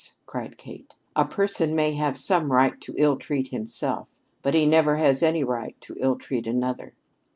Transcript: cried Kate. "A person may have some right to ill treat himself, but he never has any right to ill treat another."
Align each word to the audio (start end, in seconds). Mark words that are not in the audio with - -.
cried 0.25 0.57
Kate. 0.57 0.95
"A 1.15 1.25
person 1.25 1.75
may 1.75 1.91
have 1.93 2.17
some 2.17 2.51
right 2.51 2.81
to 2.81 2.95
ill 2.97 3.17
treat 3.17 3.49
himself, 3.49 4.07
but 4.41 4.55
he 4.55 4.65
never 4.65 4.95
has 4.95 5.21
any 5.21 5.43
right 5.43 5.79
to 5.81 5.95
ill 5.99 6.15
treat 6.15 6.47
another." 6.47 6.95